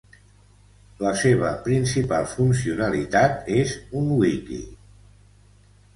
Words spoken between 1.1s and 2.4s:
seva principal